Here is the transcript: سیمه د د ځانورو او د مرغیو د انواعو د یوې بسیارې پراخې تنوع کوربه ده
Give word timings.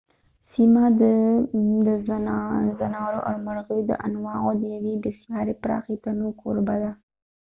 سیمه 0.53 0.85
د 1.01 1.03
د 1.87 1.89
ځانورو 2.79 3.19
او 3.27 3.33
د 3.37 3.41
مرغیو 3.45 3.87
د 3.89 3.91
انواعو 4.07 4.49
د 4.61 4.63
یوې 4.75 4.93
بسیارې 5.03 5.53
پراخې 5.61 5.95
تنوع 6.03 6.33
کوربه 6.41 6.75
ده 6.83 6.91